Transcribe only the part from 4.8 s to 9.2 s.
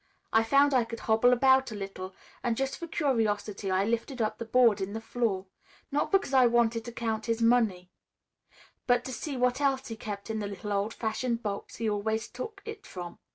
in the floor, not because I wanted to count his money, but to